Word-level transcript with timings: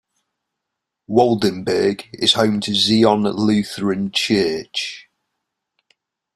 Waldenburg 1.07 2.07
is 2.11 2.33
home 2.33 2.59
to 2.61 2.73
Zion 2.73 3.21
Lutheran 3.21 4.09
Church. 4.11 5.07